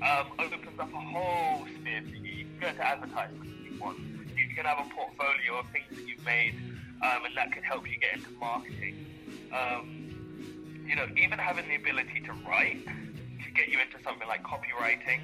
um, 0.02 0.28
opens 0.40 0.80
up 0.80 0.94
a 0.94 1.00
whole 1.00 1.66
sphere 1.68 2.02
for 2.02 2.16
you. 2.16 2.32
You 2.32 2.46
can 2.46 2.60
go 2.60 2.68
into 2.68 2.86
advertisements 2.86 3.48
if 3.60 3.74
you 3.74 3.80
want. 3.80 4.00
You 4.00 4.56
can 4.56 4.66
have 4.66 4.80
a 4.80 4.90
portfolio 4.94 5.60
of 5.60 5.66
things 5.72 5.88
that 5.92 6.08
you've 6.08 6.26
made, 6.26 6.56
um, 7.04 7.26
and 7.26 7.38
that 7.38 7.52
could 7.52 7.64
help 7.64 7.88
you 7.88 7.98
get 8.00 8.16
into 8.16 8.32
marketing. 8.32 9.06
Um, 9.54 10.84
you 10.88 10.96
know, 10.96 11.08
even 11.18 11.40
having 11.40 11.68
the 11.68 11.76
ability 11.76 12.22
to 12.26 12.34
write 12.48 12.86
to 12.86 13.52
get 13.52 13.70
you 13.70 13.80
into 13.80 14.02
something 14.04 14.28
like 14.28 14.44
copywriting. 14.44 15.22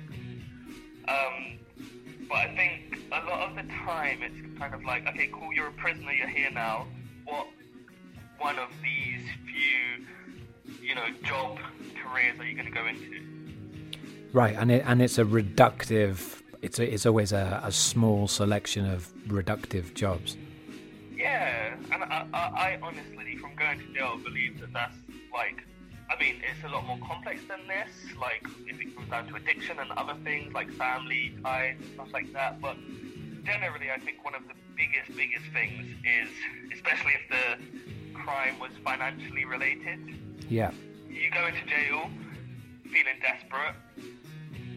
Um, 1.07 1.59
but 2.29 2.37
I 2.37 2.55
think 2.55 2.99
a 3.11 3.25
lot 3.25 3.49
of 3.49 3.55
the 3.55 3.63
time 3.85 4.21
it's 4.21 4.59
kind 4.59 4.73
of 4.73 4.83
like, 4.83 5.07
okay, 5.07 5.29
cool, 5.31 5.53
you're 5.53 5.67
a 5.67 5.73
prisoner, 5.73 6.11
you're 6.11 6.27
here 6.27 6.51
now. 6.51 6.87
What 7.25 7.47
one 8.37 8.59
of 8.59 8.69
these 8.83 9.27
few, 9.45 10.77
you 10.81 10.95
know, 10.95 11.05
job 11.23 11.57
careers 11.95 12.39
are 12.39 12.45
you 12.45 12.55
going 12.55 12.67
to 12.67 12.71
go 12.71 12.85
into? 12.85 13.36
Right, 14.37 14.55
and 14.55 14.69
it 14.69 14.83
and 14.85 15.01
it's 15.01 15.17
a 15.17 15.25
reductive. 15.25 16.43
It's 16.61 16.77
a, 16.77 16.93
it's 16.93 17.07
always 17.07 17.31
a, 17.31 17.59
a 17.63 17.71
small 17.71 18.27
selection 18.27 18.87
of 18.87 19.11
reductive 19.27 19.95
jobs. 19.95 20.37
Yeah, 21.15 21.73
and 21.91 22.03
I, 22.03 22.27
I, 22.31 22.37
I 22.37 22.79
honestly, 22.83 23.35
from 23.37 23.55
going 23.55 23.79
to 23.79 23.93
jail, 23.95 24.19
believe 24.23 24.59
that 24.59 24.71
that's 24.73 24.95
like 25.33 25.63
I 26.07 26.19
mean, 26.21 26.35
it's 26.47 26.63
a 26.63 26.69
lot 26.69 26.85
more 26.85 26.99
complex 26.99 27.41
than 27.47 27.61
this. 27.65 28.15
Like, 28.15 28.45
if 28.67 28.79
it 28.79 28.95
comes 28.95 29.09
down 29.09 29.27
to 29.29 29.35
addiction 29.37 29.79
and 29.79 29.91
other 29.93 30.13
things 30.23 30.53
like 30.53 30.71
family 30.73 31.35
ties 31.43 31.77
and 31.81 31.93
stuff 31.95 32.09
like 32.13 32.31
that. 32.33 32.61
But 32.61 32.77
generally, 33.43 33.89
I 33.89 33.97
think 33.97 34.23
one 34.23 34.35
of 34.35 34.43
the 34.47 34.53
biggest, 34.75 35.17
biggest 35.17 35.45
things 35.51 35.87
is, 36.05 36.29
especially 36.75 37.13
if 37.13 37.27
the 37.27 38.13
crime 38.13 38.59
was 38.59 38.69
financially 38.83 39.45
related. 39.45 39.97
Yeah. 40.47 40.69
You 41.09 41.31
go 41.31 41.47
into 41.47 41.65
jail 41.65 42.11
feeling 42.83 43.19
desperate 43.21 43.75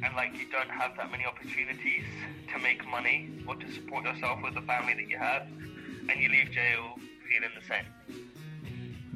and 0.03 0.15
like 0.17 0.33
you 0.35 0.47
don't 0.51 0.71
have 0.71 0.97
that 0.97 1.11
many 1.11 1.25
opportunities 1.25 2.05
to 2.53 2.59
make 2.61 2.87
money 2.89 3.31
or 3.47 3.55
to 3.57 3.73
support 3.73 4.05
yourself 4.05 4.41
with 4.43 4.55
the 4.55 4.63
family 4.63 4.95
that 4.95 5.09
you 5.09 5.19
have, 5.19 5.47
and 6.09 6.21
you 6.21 6.29
leave 6.29 6.51
jail 6.51 6.99
feeling 7.29 7.51
the 7.59 7.67
same. 7.67 7.85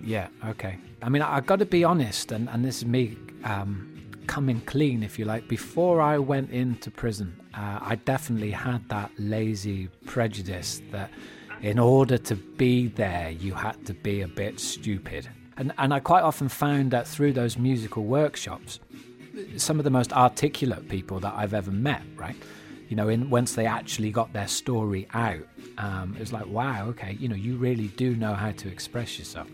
Yeah, 0.03 0.29
okay. 0.47 0.76
I 1.03 1.09
mean, 1.09 1.23
I've 1.23 1.47
got 1.47 1.61
to 1.61 1.67
be 1.67 1.83
honest, 1.83 2.31
and, 2.33 2.49
and 2.50 2.64
this 2.64 2.79
is 2.79 2.87
me 2.87 3.17
um, 3.45 3.91
coming 4.26 4.61
clean, 4.62 5.03
if 5.03 5.19
you 5.19 5.25
like. 5.25 5.49
Before 5.49 6.00
I 6.00 6.19
went 6.19 6.50
into 6.50 6.91
prison, 6.91 7.41
uh, 7.55 7.79
I 7.81 7.97
definitely 7.97 8.50
had 8.50 8.87
that 8.91 9.11
lazy 9.19 9.88
prejudice 10.05 10.83
that 10.93 11.11
in 11.62 11.79
order 11.79 12.19
to 12.19 12.35
be 12.35 12.88
there, 12.88 13.31
you 13.31 13.55
had 13.55 13.87
to 13.87 13.95
be 13.95 14.21
a 14.21 14.29
bit 14.29 14.61
stupid. 14.61 15.29
And, 15.57 15.73
and 15.79 15.95
I 15.95 16.00
quite 16.00 16.23
often 16.23 16.49
found 16.49 16.91
that 16.91 17.07
through 17.07 17.33
those 17.33 17.57
musical 17.57 18.05
workshops, 18.05 18.81
some 19.57 19.79
of 19.79 19.85
the 19.85 19.91
most 19.91 20.12
articulate 20.12 20.88
people 20.88 21.21
that 21.21 21.35
I've 21.35 21.55
ever 21.55 21.71
met, 21.71 22.03
right? 22.17 22.37
You 22.88 22.97
know, 22.97 23.09
in, 23.09 23.31
once 23.31 23.55
they 23.55 23.67
actually 23.67 24.11
got 24.11 24.33
their 24.33 24.49
story 24.49 25.09
out, 25.14 25.47
um, 25.79 26.14
it 26.17 26.21
was 26.21 26.33
like, 26.33 26.47
wow, 26.47 26.87
okay, 26.88 27.17
you 27.19 27.29
know, 27.29 27.35
you 27.35 27.57
really 27.57 27.88
do 27.88 28.14
know 28.14 28.35
how 28.35 28.53
to 28.53 28.69
express 28.69 29.19
yourself. 29.19 29.49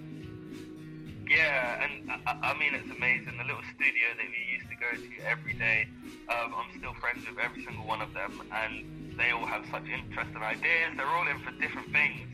Yeah, 1.29 1.85
and 1.85 2.11
I, 2.27 2.51
I, 2.51 2.59
mean, 2.59 2.75
it's 2.75 2.91
amazing. 2.91 3.39
The 3.39 3.45
little 3.45 3.63
studio 3.77 4.09
that 4.19 4.27
we 4.27 4.53
used 4.53 4.69
to 4.69 4.75
go 4.75 4.91
to 4.91 5.31
every 5.31 5.55
day, 5.55 5.87
um, 6.29 6.53
I'm 6.57 6.77
still 6.77 6.93
friends 6.95 7.25
with 7.25 7.39
every 7.39 7.65
single 7.65 7.87
one 7.87 8.03
of 8.03 8.13
them, 8.15 8.43
and 8.53 9.17
they 9.17 9.31
all 9.31 9.47
have 9.47 9.65
such 9.71 9.87
interesting 9.87 10.43
ideas. 10.43 10.91
They're 10.97 11.07
all 11.07 11.29
in 11.29 11.39
for 11.39 11.53
different 11.53 11.93
things, 11.93 12.27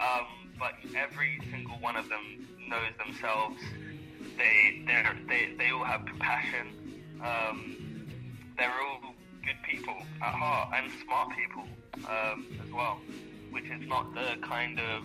um, 0.00 0.26
but 0.58 0.74
every 0.96 1.38
single 1.52 1.76
one 1.76 1.94
of 1.94 2.08
them 2.08 2.44
knows 2.68 2.90
themselves. 2.98 3.62
They, 4.36 4.82
they, 5.28 5.54
they 5.56 5.70
all 5.70 5.84
have 5.84 6.06
compassion. 6.06 6.68
Um, 7.22 8.06
they're 8.56 8.70
all 8.70 9.14
good 9.44 9.56
people 9.68 9.96
at 10.22 10.34
heart 10.34 10.70
and 10.76 10.90
smart 11.04 11.30
people 11.36 11.64
um, 12.08 12.46
as 12.64 12.72
well, 12.72 12.98
which 13.50 13.64
is 13.64 13.86
not 13.86 14.14
the 14.14 14.36
kind 14.46 14.80
of 14.80 15.04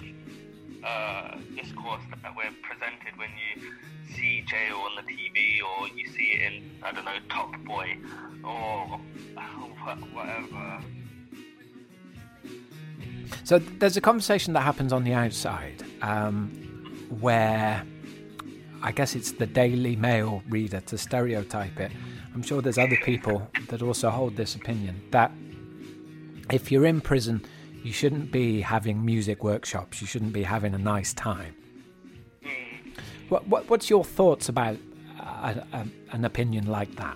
uh, 0.83 1.37
discourse 1.55 2.01
that 2.23 2.35
we're 2.35 2.51
presented 2.63 3.17
when 3.17 3.29
you 3.37 3.71
see 4.15 4.43
jail 4.47 4.77
on 4.77 4.95
the 4.95 5.13
TV 5.13 5.59
or 5.61 5.87
you 5.89 6.07
see 6.07 6.31
it 6.33 6.53
in, 6.53 6.71
I 6.83 6.91
don't 6.91 7.05
know, 7.05 7.17
Top 7.29 7.55
Boy 7.63 7.97
or 8.43 8.99
whatever. 10.13 10.83
So 13.43 13.59
there's 13.59 13.97
a 13.97 14.01
conversation 14.01 14.53
that 14.53 14.61
happens 14.61 14.93
on 14.93 15.03
the 15.03 15.13
outside 15.13 15.83
um, 16.01 16.49
where 17.19 17.83
I 18.81 18.91
guess 18.91 19.15
it's 19.15 19.33
the 19.33 19.45
Daily 19.45 19.95
Mail 19.95 20.41
reader 20.49 20.79
to 20.81 20.97
stereotype 20.97 21.79
it. 21.79 21.91
I'm 22.33 22.41
sure 22.41 22.61
there's 22.61 22.77
other 22.77 22.97
people 23.03 23.49
that 23.67 23.81
also 23.81 24.09
hold 24.09 24.35
this 24.37 24.55
opinion 24.55 25.01
that 25.11 25.31
if 26.51 26.71
you're 26.71 26.85
in 26.85 27.01
prison, 27.01 27.45
you 27.83 27.91
shouldn't 27.91 28.31
be 28.31 28.61
having 28.61 29.05
music 29.05 29.43
workshops. 29.43 30.01
You 30.01 30.07
shouldn't 30.07 30.33
be 30.33 30.43
having 30.43 30.73
a 30.73 30.77
nice 30.77 31.13
time. 31.13 31.55
What, 33.29 33.47
what 33.47 33.69
what's 33.69 33.89
your 33.89 34.03
thoughts 34.03 34.49
about 34.49 34.77
a, 35.19 35.63
a, 35.73 35.85
an 36.11 36.25
opinion 36.25 36.65
like 36.65 36.95
that? 36.95 37.15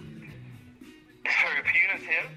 It's 1.26 1.36
very 1.42 1.64
punitive. 1.64 2.30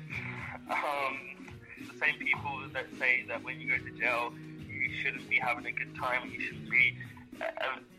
Um, 0.71 1.47
the 1.92 1.99
same 1.99 2.14
people 2.18 2.62
that 2.73 2.87
say 2.99 3.25
that 3.28 3.42
when 3.45 3.61
you 3.61 3.68
go 3.68 3.85
to 3.85 3.90
jail, 3.99 4.33
you 4.66 4.90
shouldn't 5.02 5.28
be 5.28 5.37
having 5.37 5.66
a 5.66 5.73
good 5.73 5.95
time. 5.97 6.30
You 6.30 6.40
shouldn't 6.40 6.71
be 6.71 6.97
uh, 7.21 7.25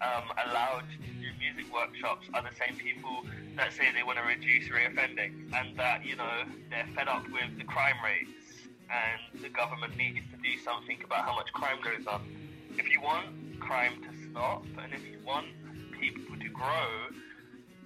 um, 0.02 0.24
allowed 0.48 0.84
to 0.92 0.98
do 0.98 1.28
music 1.40 1.74
workshops 1.74 2.28
are 2.34 2.42
the 2.42 2.56
same 2.56 2.78
people 2.78 3.24
that 3.56 3.74
say 3.74 3.92
they 3.94 4.04
want 4.04 4.18
to 4.18 4.24
reduce 4.24 4.70
reoffending 4.70 5.52
and 5.54 5.78
that 5.78 6.06
you 6.06 6.16
know 6.16 6.44
they're 6.70 6.88
fed 6.96 7.08
up 7.08 7.24
with 7.32 7.58
the 7.58 7.64
crime 7.64 7.96
rates 8.04 8.68
and 8.90 9.42
the 9.42 9.50
government 9.50 9.96
needs 9.98 10.20
to 10.32 10.38
do 10.38 10.58
something 10.64 10.98
about 11.04 11.26
how 11.26 11.36
much 11.36 11.52
crime 11.54 11.78
goes 11.84 12.08
up. 12.08 12.22
If 12.78 12.90
you 12.92 13.02
want 13.02 13.60
crime 13.60 14.02
to 14.04 14.30
stop 14.30 14.64
and 14.82 14.94
if 14.94 15.06
you 15.06 15.18
want 15.26 15.48
people 16.00 16.36
to 16.40 16.50
grow, 16.50 17.10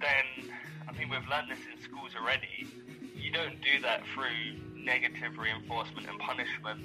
then 0.00 0.50
I 0.88 0.92
think 0.92 1.10
we've 1.10 1.26
learned 1.28 1.50
this 1.50 1.58
in 1.72 1.82
schools 1.82 2.12
already. 2.20 2.68
You 3.16 3.32
don't 3.32 3.60
do 3.62 3.80
that 3.82 4.02
through 4.14 4.60
negative 4.76 5.38
reinforcement 5.38 6.06
and 6.08 6.18
punishment. 6.18 6.80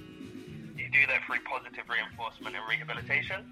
You 0.87 1.01
do 1.01 1.07
that 1.07 1.25
through 1.25 1.39
positive 1.43 1.83
reinforcement 1.89 2.55
and 2.55 2.63
rehabilitation. 2.69 3.43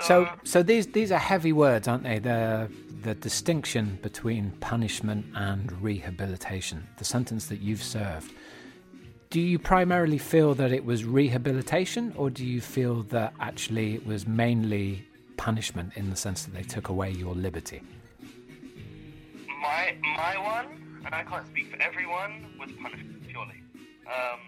So, 0.00 0.24
so, 0.24 0.30
so 0.44 0.62
these 0.62 0.86
these 0.88 1.10
are 1.10 1.18
heavy 1.18 1.52
words, 1.52 1.88
aren't 1.88 2.04
they? 2.04 2.18
The 2.18 2.70
the 3.02 3.14
distinction 3.14 3.98
between 4.02 4.50
punishment 4.60 5.24
and 5.34 5.72
rehabilitation. 5.80 6.86
The 6.98 7.04
sentence 7.04 7.46
that 7.46 7.60
you've 7.60 7.82
served 7.82 8.32
do 9.30 9.40
you 9.40 9.58
primarily 9.58 10.16
feel 10.16 10.54
that 10.54 10.72
it 10.72 10.86
was 10.86 11.04
rehabilitation, 11.04 12.14
or 12.16 12.30
do 12.30 12.46
you 12.46 12.62
feel 12.62 13.02
that 13.04 13.34
actually 13.40 13.94
it 13.94 14.06
was 14.06 14.26
mainly 14.26 15.06
punishment 15.36 15.92
in 15.96 16.08
the 16.08 16.16
sense 16.16 16.44
that 16.44 16.54
they 16.54 16.62
took 16.62 16.88
away 16.88 17.10
your 17.10 17.34
liberty? 17.34 17.82
My 19.60 19.94
my 20.02 20.38
one, 20.38 21.00
and 21.04 21.14
I 21.14 21.24
can't 21.24 21.46
speak 21.46 21.70
for 21.70 21.80
everyone, 21.82 22.54
was 22.58 22.72
punishment, 22.72 23.28
purely. 23.28 23.62
Um, 24.06 24.40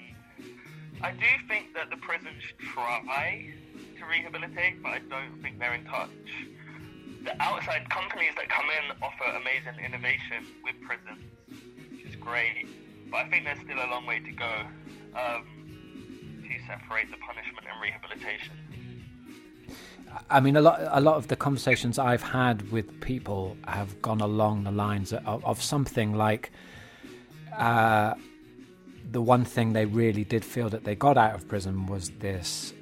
I 1.03 1.13
do 1.13 1.27
think 1.49 1.75
that 1.75 1.89
the 1.91 1.97
prisons 1.97 2.43
try 2.75 3.53
to 3.99 4.05
rehabilitate, 4.07 4.83
but 4.83 4.91
I 4.91 4.99
don't 4.99 5.41
think 5.43 5.59
they're 5.59 5.75
in 5.75 5.85
touch. 5.85 6.11
The 7.25 7.41
outside 7.43 7.89
companies 7.91 8.33
that 8.37 8.49
come 8.49 8.67
in 8.67 8.97
offer 9.03 9.25
amazing 9.37 9.83
innovation 9.85 10.47
with 10.63 10.75
prisons, 10.83 11.25
which 11.91 12.05
is 12.05 12.17
great, 12.17 12.67
but 13.11 13.19
I 13.19 13.29
think 13.29 13.45
there's 13.45 13.61
still 13.61 13.79
a 13.79 13.89
long 13.91 14.07
way 14.07 14.21
to 14.21 14.33
go 14.33 14.53
um, 15.15 16.43
to 16.43 16.67
separate 16.67 17.11
the 17.11 17.17
punishment 17.19 17.67
and 17.71 17.81
rehabilitation. 17.81 18.57
I 20.29 20.41
mean, 20.41 20.57
a 20.57 20.61
lot, 20.61 20.81
a 20.91 21.01
lot 21.01 21.17
of 21.17 21.29
the 21.29 21.37
conversations 21.37 21.99
I've 21.99 22.23
had 22.23 22.71
with 22.71 23.01
people 23.01 23.57
have 23.67 24.03
gone 24.03 24.21
along 24.21 24.65
the 24.65 24.73
lines 24.73 25.13
of, 25.13 25.45
of 25.45 25.63
something 25.63 26.15
like 26.15 26.51
uh, 27.57 28.15
the 29.11 29.23
one 29.23 29.45
thing 29.45 29.73
they 29.73 29.87
really 29.87 30.25
did 30.25 30.45
feel 30.45 30.69
that 30.71 30.85
they 30.85 30.95
got 30.95 31.17
out 31.19 31.35
of 31.35 31.49
prison 31.49 31.87
was 31.87 32.11
this 32.19 32.73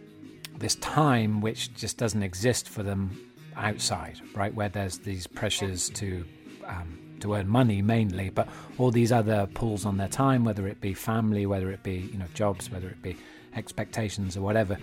this 0.59 0.75
time 0.77 1.41
which 1.41 1.73
just 1.75 1.97
doesn't 1.97 2.25
exist 2.25 2.69
for 2.69 2.83
them 2.83 3.17
outside, 3.57 4.21
right? 4.35 4.53
Where 4.53 4.69
there's 4.69 4.99
these 4.99 5.27
pressures 5.27 5.89
to 5.91 6.25
um, 6.67 6.99
to 7.21 7.35
earn 7.35 7.49
money 7.49 7.83
mainly, 7.83 8.31
but 8.31 8.49
all 8.77 8.91
these 8.91 9.13
other 9.13 9.49
pulls 9.55 9.85
on 9.87 9.97
their 9.97 10.09
time, 10.09 10.45
whether 10.45 10.67
it 10.67 10.81
be 10.81 10.95
family, 10.95 11.47
whether 11.47 11.71
it 11.71 11.83
be 11.83 12.11
you 12.13 12.19
know 12.19 12.27
jobs, 12.35 12.71
whether 12.71 12.89
it 12.89 13.01
be 13.03 13.17
expectations 13.55 14.37
or 14.37 14.43
whatever. 14.43 14.79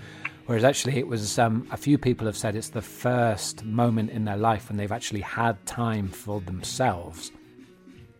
Whereas 0.46 0.64
actually, 0.64 0.98
it 0.98 1.08
was 1.08 1.40
um, 1.40 1.68
a 1.72 1.78
few 1.78 1.98
people 1.98 2.28
have 2.28 2.38
said 2.38 2.56
it's 2.56 2.70
the 2.70 2.82
first 2.82 3.64
moment 3.64 4.12
in 4.12 4.26
their 4.26 4.38
life 4.38 4.70
when 4.70 4.78
they've 4.78 4.92
actually 4.92 5.22
had 5.22 5.64
time 5.66 6.08
for 6.08 6.40
themselves. 6.42 7.32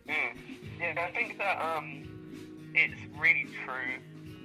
Mm. 0.08 0.14
Yeah, 0.80 1.06
I 1.06 1.10
think 1.12 1.38
that 1.38 1.60
um, 1.60 2.15
it's 2.76 3.00
really 3.18 3.46
true 3.64 3.98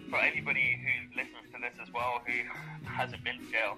for 0.09 0.17
anybody 0.19 0.79
who 0.81 1.17
listens 1.17 1.51
to 1.53 1.59
this 1.61 1.77
as 1.81 1.93
well, 1.93 2.21
who 2.25 2.88
hasn't 2.88 3.23
been 3.23 3.38
to 3.38 3.51
jail 3.51 3.77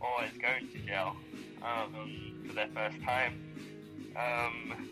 or 0.00 0.24
is 0.24 0.36
going 0.40 0.68
to 0.72 0.78
jail 0.86 1.16
um, 1.62 2.42
for 2.46 2.54
their 2.54 2.68
first 2.74 2.96
time. 3.02 3.38
Um, 4.16 4.88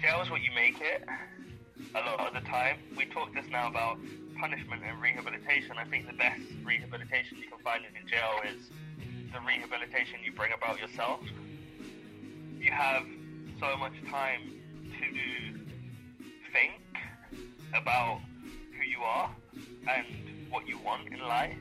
jail 0.00 0.22
is 0.22 0.30
what 0.30 0.42
you 0.42 0.50
make 0.54 0.80
it 0.80 1.04
a 1.94 2.00
lot 2.00 2.20
of 2.20 2.34
the 2.40 2.48
time. 2.48 2.78
We 2.96 3.04
talked 3.06 3.34
just 3.34 3.50
now 3.50 3.68
about 3.68 3.98
punishment 4.38 4.82
and 4.86 5.02
rehabilitation. 5.02 5.72
I 5.76 5.84
think 5.84 6.06
the 6.06 6.14
best 6.14 6.40
rehabilitation 6.64 7.38
you 7.38 7.48
can 7.48 7.58
find 7.64 7.82
in 7.84 8.08
jail 8.08 8.40
is 8.46 8.70
the 9.32 9.40
rehabilitation 9.44 10.20
you 10.24 10.32
bring 10.32 10.52
about 10.52 10.78
yourself. 10.78 11.20
You 12.60 12.70
have 12.70 13.04
so 13.58 13.76
much 13.76 13.94
time 14.08 14.52
to 15.00 15.49
think 16.52 16.80
about 17.74 18.20
who 18.76 18.84
you 18.84 19.00
are 19.02 19.34
and 19.88 20.06
what 20.50 20.66
you 20.66 20.78
want 20.78 21.08
in 21.12 21.20
life, 21.20 21.56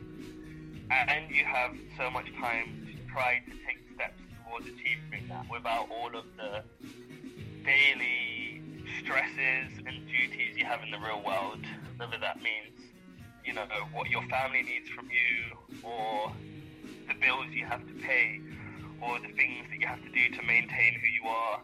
and 0.89 1.29
you 1.29 1.45
have 1.45 1.75
so 1.97 2.09
much 2.09 2.25
time 2.39 2.87
to 2.87 3.13
try 3.13 3.39
to 3.45 3.51
take 3.51 3.77
steps 3.93 4.21
towards 4.43 4.65
achieving 4.65 5.27
that 5.29 5.45
without 5.49 5.87
all 5.91 6.15
of 6.15 6.25
the 6.37 6.63
daily 7.63 8.63
stresses 8.99 9.77
and 9.85 10.07
duties 10.07 10.57
you 10.57 10.65
have 10.65 10.81
in 10.81 10.91
the 10.91 10.97
real 10.99 11.21
world, 11.23 11.63
whether 11.97 12.17
that 12.19 12.37
means, 12.37 12.79
you 13.45 13.53
know, 13.53 13.65
what 13.93 14.09
your 14.09 14.23
family 14.27 14.63
needs 14.63 14.89
from 14.89 15.07
you 15.09 15.55
or 15.83 16.33
the 17.07 17.13
bills 17.21 17.47
you 17.51 17.65
have 17.65 17.85
to 17.85 17.93
pay 18.01 18.39
or 19.01 19.19
the 19.19 19.33
things 19.33 19.67
that 19.69 19.79
you 19.79 19.87
have 19.87 20.01
to 20.01 20.09
do 20.11 20.29
to 20.35 20.41
maintain 20.43 20.93
who 20.99 21.07
you 21.07 21.29
are. 21.29 21.61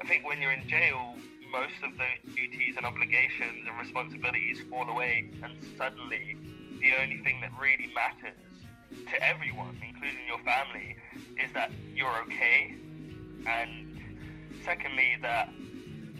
I 0.00 0.06
think 0.06 0.26
when 0.26 0.40
you're 0.40 0.52
in 0.52 0.66
jail, 0.68 1.14
most 1.50 1.78
of 1.82 1.96
those 1.96 2.34
duties 2.34 2.74
and 2.76 2.86
obligations 2.86 3.66
and 3.66 3.78
responsibilities 3.78 4.60
fall 4.70 4.88
away, 4.88 5.30
and 5.42 5.56
suddenly 5.76 6.36
the 6.80 6.92
only 7.02 7.18
thing 7.18 7.40
that 7.40 7.50
really 7.60 7.90
matters 7.94 8.36
to 9.10 9.22
everyone, 9.22 9.76
including 9.86 10.26
your 10.26 10.38
family, 10.40 10.96
is 11.42 11.52
that 11.54 11.70
you're 11.94 12.16
okay, 12.22 12.74
and 13.46 14.00
secondly, 14.64 15.16
that 15.22 15.50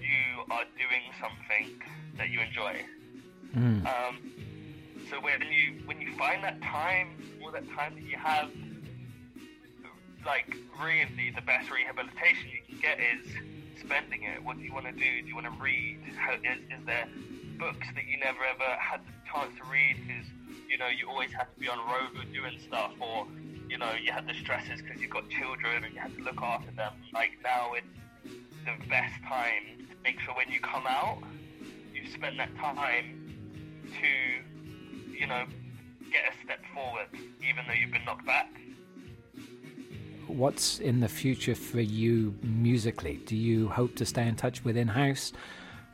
you 0.01 0.45
are 0.51 0.65
doing 0.77 1.03
something 1.21 1.83
that 2.17 2.31
you 2.31 2.41
enjoy. 2.41 2.85
Mm. 3.55 3.87
Um, 3.87 4.19
so 5.11 5.21
when 5.21 5.41
you 5.41 5.81
when 5.87 6.01
you 6.01 6.13
find 6.17 6.43
that 6.45 6.61
time, 6.63 7.17
all 7.43 7.51
that 7.53 7.69
time 7.71 7.95
that 7.95 8.05
you 8.05 8.17
have, 8.17 8.51
like 10.25 10.57
really 10.83 11.33
the 11.35 11.43
best 11.43 11.71
rehabilitation 11.71 12.51
you 12.51 12.63
can 12.69 12.81
get 12.81 12.99
is 13.01 13.27
spending 13.87 14.25
it. 14.25 14.43
What 14.43 14.59
do 14.59 14.65
you 14.65 14.73
want 14.73 14.87
to 14.87 14.93
do? 14.93 15.23
Do 15.23 15.29
you 15.29 15.35
want 15.35 15.47
to 15.47 15.63
read? 15.63 16.01
How, 16.17 16.35
is, 16.35 16.59
is 16.71 16.85
there 16.87 17.09
books 17.59 17.87
that 17.95 18.05
you 18.07 18.19
never 18.19 18.45
ever 18.45 18.77
had 18.79 19.01
the 19.07 19.13
chance 19.31 19.53
to 19.57 19.65
read 19.71 19.97
because 20.07 20.27
you 20.69 20.77
know 20.77 20.89
you 20.89 21.09
always 21.09 21.33
had 21.33 21.47
to 21.55 21.61
be 21.61 21.69
on 21.69 21.79
road 21.79 22.13
doing 22.33 22.59
stuff, 22.67 22.93
or 23.01 23.27
you 23.69 23.79
know 23.79 23.93
you 24.01 24.13
had 24.13 24.27
the 24.27 24.35
stresses 24.35 24.83
because 24.83 25.01
you 25.01 25.09
got 25.09 25.29
children 25.31 25.85
and 25.85 25.95
you 25.95 26.01
had 26.01 26.15
to 26.17 26.23
look 26.23 26.41
after 26.43 26.71
them. 26.73 26.93
Like 27.13 27.33
now 27.43 27.73
it's 27.75 27.87
the 28.65 28.89
best 28.89 29.15
time 29.29 29.87
to 29.89 29.97
make 30.03 30.21
sure 30.21 30.35
when 30.35 30.51
you 30.51 30.61
come 30.61 30.87
out, 30.87 31.23
you 31.95 32.11
spend 32.11 32.39
that 32.39 32.55
time 32.57 33.23
to 34.01 35.17
you 35.17 35.27
know 35.27 35.47
get 36.11 36.23
a 36.33 36.45
step 36.45 36.61
forward, 36.75 37.07
even 37.15 37.65
though 37.67 37.75
you've 37.75 37.93
been 37.93 38.05
knocked 38.05 38.27
back. 38.27 38.51
What's 40.37 40.81
in 40.81 41.01
the 41.01 41.09
future 41.09 41.55
for 41.55 41.81
you 41.81 42.35
musically? 42.43 43.23
Do 43.25 43.35
you 43.35 43.71
hope 43.71 43.97
to 43.97 44.05
stay 44.05 44.29
in 44.29 44.37
touch 44.37 44.63
with 44.63 44.77
In 44.77 44.87
House? 44.87 45.33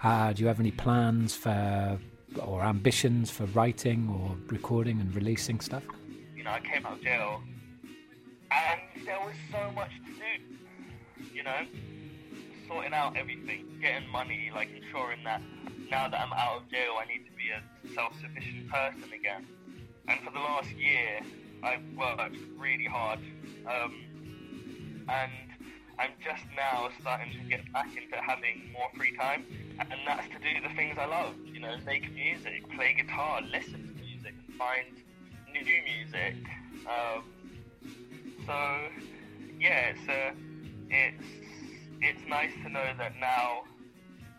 Uh, 0.02 0.32
do 0.32 0.42
you 0.42 0.48
have 0.48 0.58
any 0.58 0.72
plans 0.72 1.32
for 1.32 1.96
or 2.40 2.62
ambitions 2.62 3.30
for 3.30 3.44
writing 3.46 4.08
or 4.08 4.36
recording 4.52 5.00
and 5.00 5.14
releasing 5.14 5.60
stuff? 5.60 5.84
You 6.34 6.42
know, 6.42 6.50
I 6.50 6.58
came 6.58 6.84
out 6.84 6.94
of 6.94 7.02
jail 7.04 7.40
and 8.50 9.06
there 9.06 9.20
was 9.20 9.36
so 9.52 9.70
much 9.76 9.90
to 10.06 10.12
do. 10.12 11.24
You 11.32 11.44
know, 11.44 11.64
sorting 12.66 12.94
out 12.94 13.16
everything, 13.16 13.78
getting 13.80 14.08
money, 14.08 14.50
like 14.52 14.70
ensuring 14.74 15.22
that 15.22 15.40
now 15.88 16.08
that 16.08 16.20
I'm 16.20 16.32
out 16.32 16.62
of 16.62 16.68
jail, 16.68 16.94
I 17.00 17.04
need 17.06 17.26
to 17.26 17.32
be 17.36 17.50
a 17.50 17.94
self-sufficient 17.94 18.68
person 18.68 19.12
again. 19.12 19.46
And 20.08 20.18
for 20.22 20.32
the 20.32 20.40
last 20.40 20.72
year, 20.72 21.20
I've 21.62 21.84
worked 21.96 22.38
really 22.58 22.86
hard. 22.86 23.20
Um, 23.68 24.02
and 25.08 25.32
I'm 25.98 26.12
just 26.24 26.44
now 26.56 26.88
starting 27.00 27.32
to 27.32 27.48
get 27.48 27.70
back 27.72 27.88
into 27.96 28.16
having 28.16 28.70
more 28.72 28.88
free 28.96 29.16
time, 29.16 29.44
and 29.78 29.92
that's 30.06 30.26
to 30.28 30.38
do 30.38 30.66
the 30.66 30.74
things 30.74 30.96
I 30.98 31.06
love. 31.06 31.34
You 31.44 31.60
know, 31.60 31.76
make 31.86 32.12
music, 32.12 32.68
play 32.74 32.94
guitar, 32.94 33.40
listen 33.42 33.94
to 33.96 34.02
music, 34.02 34.34
and 34.46 34.56
find 34.56 34.86
new 35.52 35.82
music. 35.84 36.36
Um, 36.86 37.24
so 38.46 38.78
yeah, 39.60 39.92
it's 39.92 40.08
uh, 40.08 40.32
it's 40.90 41.24
it's 42.00 42.28
nice 42.28 42.50
to 42.64 42.68
know 42.68 42.86
that 42.98 43.12
now, 43.20 43.62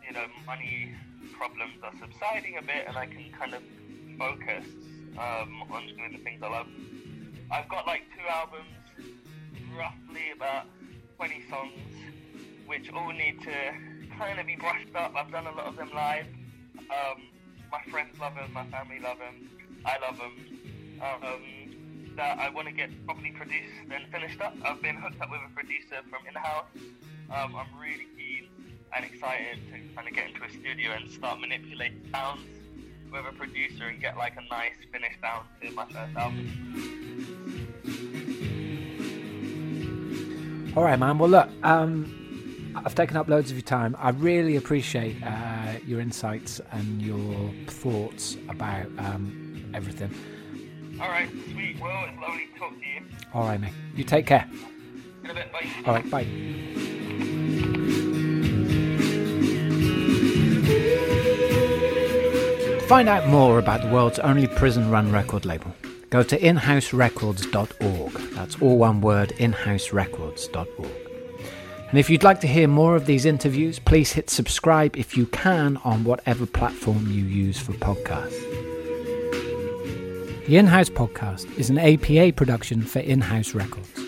you 0.06 0.14
know, 0.14 0.26
money 0.46 0.94
problems 1.38 1.76
are 1.84 1.94
subsiding 2.00 2.58
a 2.58 2.62
bit, 2.62 2.86
and 2.88 2.98
I 2.98 3.06
can 3.06 3.32
kind 3.32 3.54
of 3.54 3.64
focus 4.18 4.66
um, 5.18 5.64
on 5.72 5.88
doing 5.88 6.18
the 6.18 6.24
things 6.24 6.42
I 6.44 6.50
love. 6.50 6.68
I've 7.52 7.70
got 7.70 7.88
like 7.88 8.04
two 8.16 8.28
albums 8.28 8.83
roughly 9.78 10.32
about 10.36 10.66
20 11.18 11.44
songs, 11.50 11.96
which 12.66 12.92
all 12.92 13.12
need 13.12 13.42
to 13.42 13.54
kind 14.18 14.40
of 14.40 14.46
be 14.46 14.56
brushed 14.56 14.96
up. 14.96 15.14
I've 15.16 15.32
done 15.32 15.48
a 15.48 15.52
lot 15.52 15.68
of 15.68 15.76
them 15.76 15.92
live. 15.94 16.28
Um, 16.80 17.24
my 17.72 17.82
friends 17.90 18.20
love 18.20 18.36
them, 18.36 18.52
my 18.54 18.66
family 18.68 19.00
love 19.00 19.18
them, 19.20 19.50
I 19.86 19.98
love 20.00 20.18
them. 20.18 21.00
Um, 21.02 21.64
that 22.16 22.38
I 22.38 22.50
want 22.50 22.68
to 22.68 22.74
get 22.74 22.90
properly 23.06 23.32
produced 23.32 23.74
and 23.90 24.06
finished 24.12 24.40
up. 24.40 24.54
I've 24.64 24.82
been 24.82 24.96
hooked 24.96 25.20
up 25.22 25.32
with 25.32 25.42
a 25.50 25.54
producer 25.54 26.02
from 26.10 26.28
in-house. 26.28 26.66
Um, 27.32 27.56
I'm 27.56 27.80
really 27.80 28.08
keen 28.16 28.50
and 28.96 29.04
excited 29.04 29.58
to 29.72 29.96
kind 29.96 30.08
of 30.08 30.14
get 30.14 30.30
into 30.30 30.44
a 30.44 30.50
studio 30.50 30.92
and 30.92 31.10
start 31.10 31.40
manipulating 31.40 32.02
sounds 32.12 32.42
with 33.12 33.26
a 33.28 33.34
producer 33.34 33.86
and 33.86 34.00
get 34.00 34.18
like 34.18 34.34
a 34.38 34.54
nice 34.54 34.74
finished 34.92 35.20
sound 35.22 35.48
to 35.62 35.72
my 35.72 35.86
first 35.86 36.16
album. 36.16 37.33
All 40.76 40.84
right, 40.84 40.98
man. 40.98 41.20
Well, 41.20 41.30
look, 41.30 41.50
um, 41.64 42.74
I've 42.76 42.96
taken 42.96 43.16
up 43.16 43.28
loads 43.28 43.52
of 43.52 43.58
your 43.58 43.64
time. 43.64 43.96
I 44.00 44.10
really 44.10 44.56
appreciate 44.56 45.22
uh, 45.24 45.74
your 45.86 46.00
insights 46.02 46.60
and 46.72 47.00
your 47.02 47.52
thoughts 47.68 48.38
about 48.50 48.88
um, 48.98 49.72
everything. 49.76 50.10
All 51.00 51.10
right, 51.10 51.30
sweet. 51.52 51.80
Well, 51.80 52.06
it's 52.10 52.20
lovely 52.20 52.48
to 52.54 52.60
talk 52.60 52.72
to 52.72 52.86
you. 52.86 53.02
All 53.34 53.44
right, 53.44 53.60
mate. 53.62 53.74
You 53.96 54.04
take 54.04 54.26
care. 54.26 54.50
In 55.24 55.30
a 55.30 55.34
bit, 55.36 55.52
bye. 55.52 55.70
All 55.86 55.94
right, 55.94 56.10
bye. 56.10 56.26
Find 62.88 63.08
out 63.10 63.28
more 63.28 63.60
about 63.60 63.82
the 63.82 63.90
world's 63.90 64.20
only 64.20 64.48
prison 64.48 64.90
run 64.90 65.12
record 65.12 65.46
label. 65.46 65.74
Go 66.10 66.22
to 66.24 66.38
inhouserecords.org. 66.38 68.33
That's 68.44 68.62
all 68.62 68.78
one 68.78 69.00
word, 69.00 69.30
inhouserecords.org. 69.38 70.92
And 71.88 71.98
if 71.98 72.10
you'd 72.10 72.24
like 72.24 72.42
to 72.42 72.48
hear 72.48 72.68
more 72.68 72.98
of 72.98 73.06
these 73.06 73.24
interviews, 73.24 73.80
please 73.80 74.12
hit 74.12 74.30
subscribe 74.30 74.98
if 74.98 75.16
you 75.16 75.28
can 75.28 75.78
on 75.86 76.04
whatever 76.04 76.46
platform 76.46 77.10
you 77.10 77.24
use 77.24 77.58
for 77.58 77.72
podcasts. 77.72 78.38
The 80.46 80.58
In 80.58 80.68
House 80.68 80.90
Podcast 80.90 81.58
is 81.58 81.70
an 81.70 81.78
APA 81.78 82.34
production 82.34 82.82
for 82.82 83.00
In 83.00 83.22
House 83.22 83.54
Records. 83.54 84.03